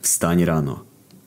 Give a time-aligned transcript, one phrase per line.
[0.00, 0.84] Wstań rano.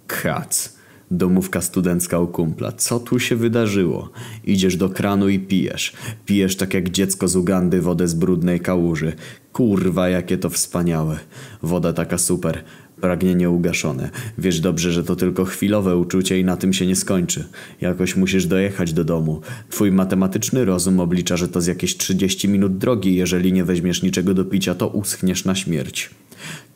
[0.07, 0.73] Kac.
[1.11, 2.71] Domówka studencka u kumpla.
[2.71, 4.09] Co tu się wydarzyło?
[4.43, 5.93] Idziesz do kranu i pijesz.
[6.25, 9.13] Pijesz tak jak dziecko z Ugandy wodę z brudnej kałuży.
[9.51, 11.19] Kurwa, jakie to wspaniałe.
[11.63, 12.63] Woda taka super.
[13.01, 14.09] Pragnienie ugaszone.
[14.37, 17.45] Wiesz dobrze, że to tylko chwilowe uczucie i na tym się nie skończy.
[17.81, 19.41] Jakoś musisz dojechać do domu.
[19.69, 23.15] Twój matematyczny rozum oblicza, że to z jakieś 30 minut drogi.
[23.15, 26.09] Jeżeli nie weźmiesz niczego do picia, to uschniesz na śmierć.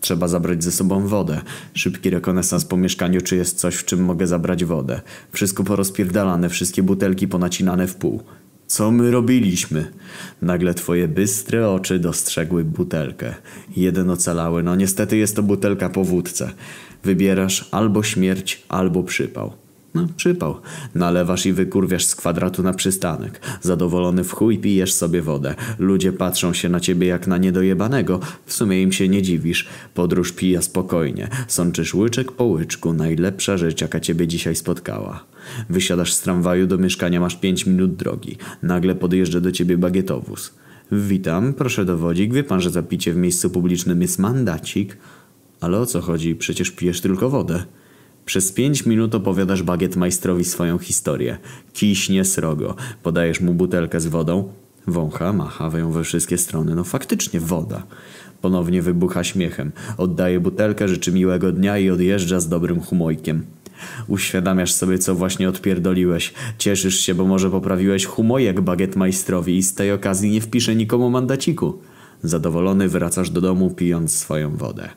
[0.01, 1.41] Trzeba zabrać ze sobą wodę.
[1.73, 5.01] Szybki rekonesans po mieszkaniu, czy jest coś, w czym mogę zabrać wodę.
[5.31, 8.23] Wszystko porozpierdalane, wszystkie butelki ponacinane w pół.
[8.67, 9.91] Co my robiliśmy?
[10.41, 13.35] Nagle twoje bystre oczy dostrzegły butelkę.
[13.77, 16.51] Jeden ocalały, no niestety jest to butelka po wódce.
[17.03, 19.66] Wybierasz albo śmierć, albo przypał.
[19.97, 20.55] No, przypał.
[20.95, 23.41] Nalewasz i wykurwiasz z kwadratu na przystanek.
[23.61, 25.55] Zadowolony w chuj pijesz sobie wodę.
[25.79, 28.19] Ludzie patrzą się na ciebie jak na niedojebanego.
[28.45, 29.67] W sumie im się nie dziwisz.
[29.93, 31.29] Podróż pija spokojnie.
[31.47, 32.93] Sączysz łyczek po łyczku.
[32.93, 35.23] Najlepsza rzecz, jaka ciebie dzisiaj spotkała.
[35.69, 38.37] Wysiadasz z tramwaju, do mieszkania masz pięć minut drogi.
[38.63, 40.53] Nagle podjeżdża do ciebie bagietowóz.
[40.91, 42.33] Witam, proszę dowodzik.
[42.33, 44.97] Wie pan, że za picie w miejscu publicznym jest mandacik?
[45.61, 46.35] Ale o co chodzi?
[46.35, 47.63] Przecież pijesz tylko wodę.
[48.27, 51.37] Przez pięć minut opowiadasz bagietmajstrowi swoją historię.
[51.73, 52.75] Kiśnie srogo.
[53.03, 54.53] Podajesz mu butelkę z wodą.
[54.87, 56.75] Wącha, macha ją we wszystkie strony.
[56.75, 57.83] No faktycznie woda.
[58.41, 59.71] Ponownie wybucha śmiechem.
[59.97, 63.45] Oddaje butelkę, życzy miłego dnia i odjeżdża z dobrym humojkiem.
[64.07, 66.33] Uświadamiasz sobie, co właśnie odpierdoliłeś.
[66.57, 71.79] Cieszysz się, bo może poprawiłeś humojek bagietmajstrowi i z tej okazji nie wpisze nikomu mandaciku.
[72.23, 74.89] Zadowolony wracasz do domu pijąc swoją wodę.